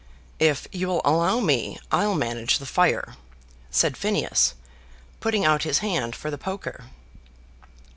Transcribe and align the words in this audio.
"If 0.39 0.65
you'll 0.71 1.01
allow 1.05 1.41
me, 1.41 1.77
I'll 1.91 2.15
manage 2.15 2.57
the 2.57 2.65
fire," 2.65 3.17
said 3.69 3.95
Phineas, 3.95 4.55
putting 5.19 5.45
out 5.45 5.61
his 5.61 5.77
hand 5.85 6.15
for 6.15 6.31
the 6.31 6.39
poker. 6.39 6.85